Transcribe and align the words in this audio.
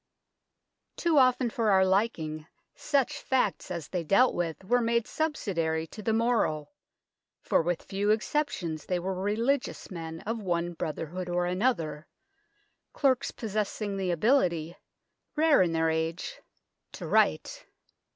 Too 0.97 1.19
often 1.19 1.51
for 1.51 1.69
our 1.69 1.85
liking 1.85 2.47
such 2.75 3.21
facts 3.21 3.69
as 3.69 3.87
they 3.89 4.03
dealt 4.03 4.33
with 4.33 4.63
were 4.63 4.81
made 4.81 5.05
subsidiary 5.05 5.85
to 5.91 6.01
the 6.01 6.11
moral, 6.11 6.71
for 7.43 7.61
with 7.61 7.83
few 7.83 8.09
exceptions 8.09 8.87
they 8.87 8.97
were 8.97 9.13
religious 9.13 9.91
men 9.91 10.21
of 10.21 10.41
one 10.41 10.73
brotherhood 10.73 11.29
or 11.29 11.45
another, 11.45 12.07
clerks 12.93 13.29
possessing 13.29 13.95
the 13.95 14.09
ability, 14.09 14.75
rare 15.35 15.61
in 15.61 15.71
their 15.71 15.91
age, 15.91 16.41
D 16.93 16.97
49 16.97 16.97
50 16.97 16.97
THE 16.97 16.97
TOWER 16.97 17.07
OF 17.09 17.11
LONDON 17.13 17.39
to 17.61 17.65
write. 17.65 17.65